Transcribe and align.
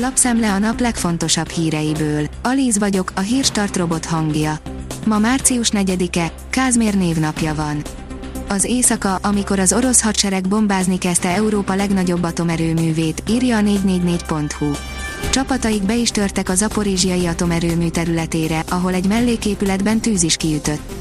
Lapszemle 0.00 0.52
a 0.52 0.58
nap 0.58 0.80
legfontosabb 0.80 1.48
híreiből. 1.48 2.26
Alíz 2.42 2.78
vagyok, 2.78 3.12
a 3.14 3.20
hírstart 3.20 3.76
robot 3.76 4.04
hangja. 4.04 4.58
Ma 5.06 5.18
március 5.18 5.70
4-e, 5.72 6.32
Kázmér 6.50 6.94
névnapja 6.94 7.54
van. 7.54 7.82
Az 8.48 8.64
éjszaka, 8.64 9.14
amikor 9.14 9.58
az 9.58 9.72
orosz 9.72 10.02
hadsereg 10.02 10.48
bombázni 10.48 10.98
kezdte 10.98 11.28
Európa 11.28 11.74
legnagyobb 11.74 12.22
atomerőművét, 12.22 13.22
írja 13.28 13.56
a 13.56 13.60
444.hu. 13.60 14.70
Csapataik 15.30 15.82
be 15.82 15.94
is 15.94 16.10
törtek 16.10 16.48
a 16.48 16.54
zaporizsiai 16.54 17.26
atomerőmű 17.26 17.88
területére, 17.88 18.62
ahol 18.68 18.94
egy 18.94 19.06
melléképületben 19.06 20.00
tűz 20.00 20.22
is 20.22 20.36
kiütött. 20.36 20.92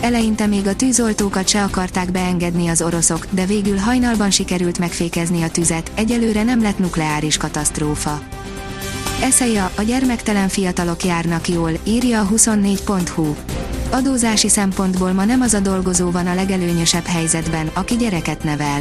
Eleinte 0.00 0.46
még 0.46 0.66
a 0.66 0.76
tűzoltókat 0.76 1.48
se 1.48 1.62
akarták 1.62 2.10
beengedni 2.10 2.68
az 2.68 2.82
oroszok, 2.82 3.26
de 3.30 3.46
végül 3.46 3.76
hajnalban 3.76 4.30
sikerült 4.30 4.78
megfékezni 4.78 5.42
a 5.42 5.50
tüzet, 5.50 5.90
egyelőre 5.94 6.42
nem 6.42 6.62
lett 6.62 6.78
nukleáris 6.78 7.36
katasztrófa. 7.36 8.35
Eszeja, 9.22 9.70
a 9.76 9.82
gyermektelen 9.82 10.48
fiatalok 10.48 11.04
járnak 11.04 11.48
jól, 11.48 11.70
írja 11.84 12.20
a 12.20 12.28
24.hu. 12.28 13.34
Adózási 13.90 14.48
szempontból 14.48 15.12
ma 15.12 15.24
nem 15.24 15.40
az 15.40 15.54
a 15.54 15.60
dolgozó 15.60 16.10
van 16.10 16.26
a 16.26 16.34
legelőnyösebb 16.34 17.04
helyzetben, 17.04 17.70
aki 17.74 17.96
gyereket 17.96 18.44
nevel. 18.44 18.80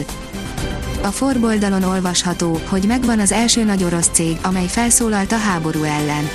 A 1.04 1.08
forboldalon 1.08 1.84
olvasható, 1.84 2.60
hogy 2.70 2.84
megvan 2.88 3.20
az 3.20 3.32
első 3.32 3.64
nagy 3.64 3.84
orosz 3.84 4.10
cég, 4.12 4.38
amely 4.42 4.68
felszólalt 4.68 5.32
a 5.32 5.38
háború 5.38 5.84
ellen. 5.84 6.30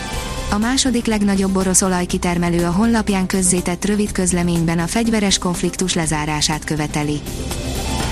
A 0.50 0.58
második 0.58 1.06
legnagyobb 1.06 1.56
orosz 1.56 1.82
olajkitermelő 1.82 2.64
a 2.64 2.70
honlapján 2.70 3.26
közzétett 3.26 3.84
rövid 3.84 4.12
közleményben 4.12 4.78
a 4.78 4.86
fegyveres 4.86 5.38
konfliktus 5.38 5.94
lezárását 5.94 6.64
követeli. 6.64 7.20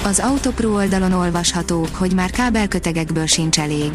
Az 0.05 0.19
Autopro 0.19 0.75
oldalon 0.75 1.12
olvasható, 1.12 1.87
hogy 1.93 2.12
már 2.15 2.31
kábelkötegekből 2.31 3.27
sincs 3.27 3.59
elég. 3.59 3.93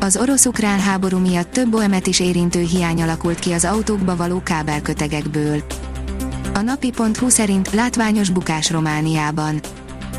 Az 0.00 0.16
orosz-ukrán 0.16 0.80
háború 0.80 1.18
miatt 1.18 1.50
több 1.50 1.74
OEM-et 1.74 2.06
is 2.06 2.20
érintő 2.20 2.60
hiány 2.60 3.02
alakult 3.02 3.38
ki 3.38 3.52
az 3.52 3.64
autókba 3.64 4.16
való 4.16 4.42
kábelkötegekből. 4.42 5.62
A 6.54 6.60
napi.hu 6.60 7.28
szerint 7.28 7.72
látványos 7.72 8.30
bukás 8.30 8.70
Romániában. 8.70 9.60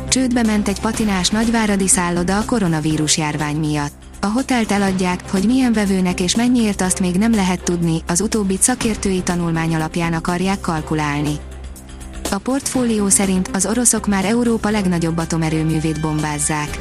Csődbe 0.08 0.42
ment 0.42 0.68
egy 0.68 0.80
patinás 0.80 1.28
nagyváradi 1.28 1.88
szálloda 1.88 2.38
a 2.38 2.44
koronavírus 2.44 3.16
járvány 3.16 3.56
miatt. 3.56 3.92
A 4.20 4.26
hotelt 4.26 4.72
eladják, 4.72 5.30
hogy 5.30 5.46
milyen 5.46 5.72
vevőnek 5.72 6.20
és 6.20 6.36
mennyiért 6.36 6.80
azt 6.80 7.00
még 7.00 7.14
nem 7.16 7.34
lehet 7.34 7.62
tudni, 7.62 8.02
az 8.06 8.20
utóbbi 8.20 8.58
szakértői 8.60 9.22
tanulmány 9.22 9.74
alapján 9.74 10.12
akarják 10.12 10.60
kalkulálni. 10.60 11.34
A 12.30 12.38
portfólió 12.38 13.08
szerint 13.08 13.48
az 13.52 13.66
oroszok 13.66 14.06
már 14.06 14.24
Európa 14.24 14.70
legnagyobb 14.70 15.18
atomerőművét 15.18 16.00
bombázzák. 16.00 16.78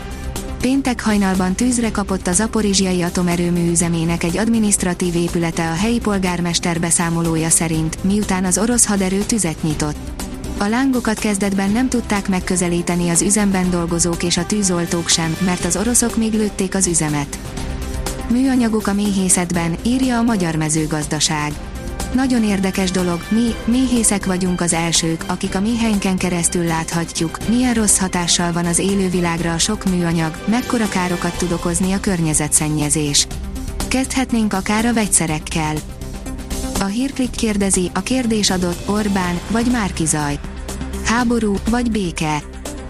Péntek 0.62 1.02
hajnalban 1.02 1.54
tűzre 1.54 1.92
kapott 1.92 2.28
a 2.28 2.32
Zaporizsiai 2.32 3.02
atomerőmű 3.02 3.70
üzemének 3.70 4.24
egy 4.24 4.38
adminisztratív 4.38 5.16
épülete 5.16 5.70
a 5.70 5.74
helyi 5.74 6.00
polgármester 6.00 6.80
beszámolója 6.80 7.50
szerint, 7.50 8.04
miután 8.04 8.46
az 8.46 8.58
orosz 8.58 8.86
haderő 8.86 9.20
tüzet 9.20 9.64
nyitott. 9.64 10.24
A 10.58 10.68
lángokat 10.68 11.20
kezdetben 11.20 11.72
nem 11.72 11.90
tudták 11.90 12.30
megközelíteni 12.30 13.10
az 13.10 13.22
üzemben 13.22 13.70
dolgozók 13.70 14.24
és 14.24 14.38
a 14.38 14.46
tűzoltók 14.46 15.08
sem, 15.08 15.36
mert 15.46 15.66
az 15.66 15.78
oroszok 15.78 16.18
még 16.18 16.34
lőtték 16.34 16.76
az 16.76 16.88
üzemet. 16.88 17.40
Műanyagok 18.30 18.88
a 18.88 18.94
méhészetben, 18.94 19.76
írja 19.86 20.18
a 20.18 20.24
Magyar 20.24 20.56
Mezőgazdaság. 20.56 21.54
Nagyon 22.14 22.44
érdekes 22.44 22.92
dolog, 22.92 23.20
mi, 23.30 23.50
méhészek 23.66 24.26
vagyunk 24.26 24.62
az 24.62 24.74
elsők, 24.74 25.24
akik 25.28 25.56
a 25.56 25.60
méheinken 25.60 26.18
keresztül 26.18 26.64
láthatjuk, 26.64 27.38
milyen 27.50 27.74
rossz 27.74 27.98
hatással 27.98 28.52
van 28.52 28.66
az 28.66 28.80
élővilágra 28.80 29.54
a 29.54 29.58
sok 29.58 29.84
műanyag, 29.84 30.44
mekkora 30.48 30.90
károkat 30.90 31.38
tud 31.38 31.52
okozni 31.52 31.92
a 31.92 32.00
környezetszennyezés. 32.00 33.28
Kezdhetnénk 33.88 34.54
akár 34.54 34.86
a 34.86 34.94
vegyszerekkel. 34.94 35.76
A 36.80 36.86
hírklik 36.86 37.32
kérdezi, 37.32 37.92
a 37.94 38.02
kérdés 38.02 38.50
adott 38.50 38.88
Orbán 38.88 39.40
vagy 39.52 39.72
Márkizaj. 39.72 40.40
Háború 41.06 41.56
vagy 41.70 41.92
béke? 41.92 42.49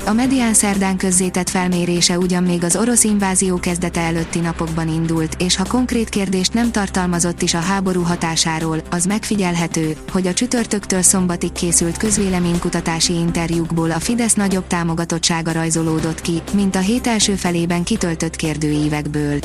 A 0.10 0.14
Medián 0.14 0.54
szerdán 0.54 0.98
közzétett 0.98 1.50
felmérése 1.50 2.18
ugyan 2.18 2.44
még 2.44 2.64
az 2.64 2.76
orosz 2.76 3.04
invázió 3.04 3.60
kezdete 3.60 4.02
előtti 4.02 4.40
napokban 4.40 4.88
indult, 4.88 5.36
és 5.40 5.56
ha 5.56 5.66
konkrét 5.68 6.10
kérdést 6.10 6.54
nem 6.54 6.72
tartalmazott 6.72 7.42
is 7.42 7.54
a 7.54 7.60
háború 7.60 8.02
hatásáról, 8.02 8.82
az 8.90 9.06
megfigyelhető, 9.06 9.96
hogy 10.12 10.28
a 10.28 10.34
csütörtöktől 10.34 11.02
szombatig 11.02 11.52
készült 11.52 11.98
közvéleménykutatási 11.98 13.14
interjúkból 13.14 13.92
a 13.92 14.00
Fidesz 14.00 14.34
nagyobb 14.34 14.68
támogatottsága 14.68 15.52
rajzolódott 15.52 16.22
ki, 16.22 16.42
mint 16.54 16.76
a 16.76 16.80
hét 16.80 17.08
első 17.08 17.36
felében 17.36 17.84
kitöltött 17.84 18.36
kérdőívekből. 18.36 19.40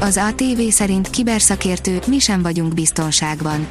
Az 0.00 0.16
ATV 0.16 0.60
szerint 0.70 1.10
kiberszakértő, 1.10 1.98
mi 2.06 2.18
sem 2.18 2.42
vagyunk 2.42 2.74
biztonságban. 2.74 3.66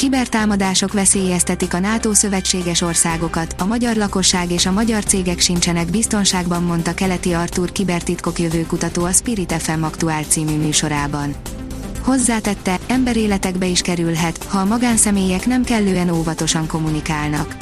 Kibertámadások 0.00 0.92
veszélyeztetik 0.92 1.74
a 1.74 1.78
NATO 1.78 2.14
szövetséges 2.14 2.80
országokat, 2.80 3.54
a 3.58 3.64
magyar 3.64 3.96
lakosság 3.96 4.50
és 4.50 4.66
a 4.66 4.72
magyar 4.72 5.04
cégek 5.04 5.38
sincsenek 5.38 5.90
biztonságban, 5.90 6.62
mondta 6.62 6.94
Keleti 6.94 7.32
Artúr 7.32 7.72
kibertitkok 7.72 8.38
jövőkutató 8.38 9.04
a 9.04 9.12
Spirit 9.12 9.52
FM 9.52 9.82
aktuál 9.82 10.22
című 10.22 10.56
műsorában. 10.56 11.34
Hozzátette, 12.02 12.78
emberéletekbe 12.86 13.66
is 13.66 13.80
kerülhet, 13.80 14.44
ha 14.44 14.58
a 14.58 14.64
magánszemélyek 14.64 15.46
nem 15.46 15.64
kellően 15.64 16.10
óvatosan 16.10 16.66
kommunikálnak. 16.66 17.56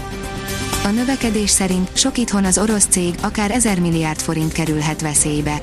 A 0.85 0.89
növekedés 0.89 1.51
szerint 1.51 1.97
sok 1.97 2.19
itthon 2.19 2.45
az 2.45 2.59
orosz 2.59 2.87
cég 2.87 3.15
akár 3.23 3.51
1000 3.51 3.81
milliárd 3.81 4.21
forint 4.21 4.53
kerülhet 4.53 5.01
veszélybe 5.01 5.61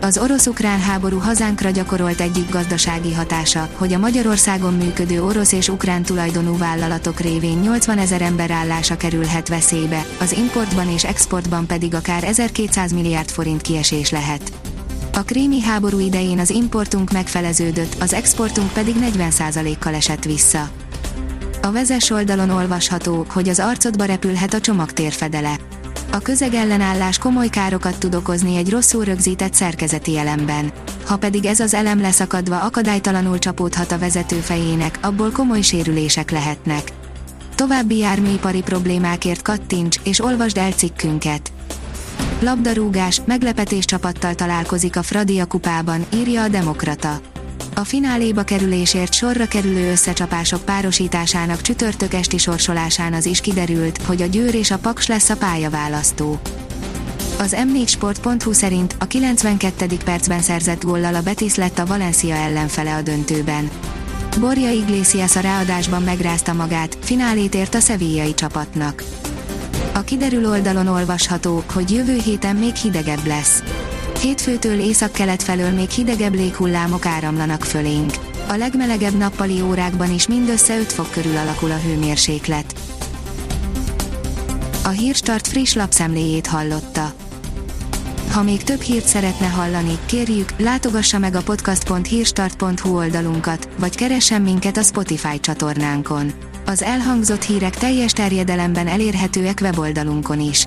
az 0.00 0.18
orosz-ukrán 0.18 0.80
háború 0.80 1.18
hazánkra 1.18 1.70
gyakorolt 1.70 2.20
egyik 2.20 2.50
gazdasági 2.50 3.12
hatása, 3.12 3.68
hogy 3.76 3.92
a 3.92 3.98
Magyarországon 3.98 4.74
működő 4.74 5.22
orosz 5.22 5.52
és 5.52 5.68
ukrán 5.68 6.02
tulajdonú 6.02 6.58
vállalatok 6.58 7.20
révén 7.20 7.58
80 7.58 7.98
ezer 7.98 8.22
ember 8.22 8.50
állása 8.50 8.96
kerülhet 8.96 9.48
veszélybe, 9.48 10.06
az 10.20 10.32
importban 10.32 10.88
és 10.88 11.04
exportban 11.04 11.66
pedig 11.66 11.94
akár 11.94 12.24
1200 12.24 12.92
milliárd 12.92 13.30
forint 13.30 13.62
kiesés 13.62 14.10
lehet. 14.10 14.52
A 15.12 15.22
krími 15.22 15.60
háború 15.60 15.98
idején 15.98 16.38
az 16.38 16.50
importunk 16.50 17.12
megfeleződött, 17.12 17.96
az 18.00 18.12
exportunk 18.12 18.72
pedig 18.72 18.94
40%-kal 19.00 19.94
esett 19.94 20.24
vissza. 20.24 20.68
A 21.62 21.72
vezes 21.72 22.10
oldalon 22.10 22.50
olvasható, 22.50 23.26
hogy 23.28 23.48
az 23.48 23.58
arcodba 23.58 24.04
repülhet 24.04 24.54
a 24.54 24.60
csomagtérfedele 24.60 25.56
a 26.14 26.18
közegellenállás 26.18 27.18
komoly 27.18 27.48
károkat 27.48 27.98
tud 27.98 28.14
okozni 28.14 28.56
egy 28.56 28.70
rosszul 28.70 29.04
rögzített 29.04 29.54
szerkezeti 29.54 30.18
elemben. 30.18 30.72
Ha 31.06 31.16
pedig 31.16 31.44
ez 31.44 31.60
az 31.60 31.74
elem 31.74 32.00
leszakadva 32.00 32.60
akadálytalanul 32.60 33.38
csapódhat 33.38 33.92
a 33.92 33.98
vezető 33.98 34.36
fejének, 34.36 34.98
abból 35.02 35.30
komoly 35.30 35.60
sérülések 35.60 36.30
lehetnek. 36.30 36.92
További 37.54 37.96
járműipari 37.96 38.62
problémákért 38.62 39.42
kattints 39.42 39.96
és 40.04 40.20
olvasd 40.20 40.56
el 40.56 40.70
cikkünket. 40.70 41.52
Labdarúgás, 42.40 43.20
meglepetés 43.24 43.84
csapattal 43.84 44.34
találkozik 44.34 44.96
a 44.96 45.02
Fradia 45.02 45.44
kupában, 45.44 46.06
írja 46.14 46.42
a 46.42 46.48
Demokrata. 46.48 47.20
A 47.76 47.84
fináléba 47.84 48.42
kerülésért 48.42 49.14
sorra 49.14 49.46
kerülő 49.46 49.90
összecsapások 49.90 50.64
párosításának 50.64 51.60
csütörtök 51.60 52.14
esti 52.14 52.38
sorsolásán 52.38 53.12
az 53.12 53.26
is 53.26 53.40
kiderült, 53.40 54.02
hogy 54.02 54.22
a 54.22 54.26
Győr 54.26 54.54
és 54.54 54.70
a 54.70 54.78
Paks 54.78 55.06
lesz 55.06 55.30
a 55.30 55.36
pályaválasztó. 55.36 56.40
Az 57.38 57.56
m4sport.hu 57.58 58.52
szerint 58.52 58.96
a 58.98 59.04
92. 59.04 59.86
percben 60.04 60.40
szerzett 60.40 60.84
góllal 60.84 61.14
a 61.14 61.22
Betis 61.22 61.54
lett 61.54 61.78
a 61.78 61.86
Valencia 61.86 62.34
ellenfele 62.34 62.94
a 62.94 63.02
döntőben. 63.02 63.70
Borja 64.40 64.70
Iglesias 64.70 65.36
a 65.36 65.40
ráadásban 65.40 66.02
megrázta 66.02 66.52
magát, 66.52 66.98
finálét 67.00 67.54
ért 67.54 67.74
a 67.74 67.80
szevillai 67.80 68.34
csapatnak. 68.34 69.04
A 69.94 70.00
kiderül 70.00 70.48
oldalon 70.48 70.86
olvasható, 70.86 71.62
hogy 71.72 71.90
jövő 71.90 72.18
héten 72.24 72.56
még 72.56 72.74
hidegebb 72.74 73.26
lesz. 73.26 73.62
Hétfőtől 74.24 74.78
észak-kelet 74.78 75.42
felől 75.42 75.70
még 75.70 75.90
hidegebb 75.90 76.34
léghullámok 76.34 77.06
áramlanak 77.06 77.64
fölénk. 77.64 78.12
A 78.48 78.54
legmelegebb 78.54 79.16
nappali 79.16 79.60
órákban 79.60 80.12
is 80.12 80.26
mindössze 80.26 80.78
5 80.78 80.92
fok 80.92 81.10
körül 81.10 81.36
alakul 81.36 81.70
a 81.70 81.76
hőmérséklet. 81.76 82.74
A 84.84 84.88
Hírstart 84.88 85.46
friss 85.46 85.74
lapszemléjét 85.74 86.46
hallotta. 86.46 87.12
Ha 88.30 88.42
még 88.42 88.62
több 88.62 88.80
hírt 88.80 89.06
szeretne 89.06 89.46
hallani, 89.46 89.98
kérjük, 90.06 90.48
látogassa 90.58 91.18
meg 91.18 91.34
a 91.34 91.42
podcast.hírstart.hu 91.42 92.96
oldalunkat, 92.96 93.68
vagy 93.78 93.94
keressen 93.96 94.42
minket 94.42 94.76
a 94.76 94.82
Spotify 94.82 95.40
csatornánkon. 95.40 96.32
Az 96.66 96.82
elhangzott 96.82 97.42
hírek 97.42 97.76
teljes 97.76 98.12
terjedelemben 98.12 98.86
elérhetőek 98.86 99.58
weboldalunkon 99.62 100.40
is. 100.40 100.66